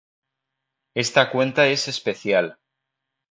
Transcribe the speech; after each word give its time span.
Esta 0.95 1.29
cuenta 1.31 1.67
es 1.67 1.87
especial, 1.87 2.57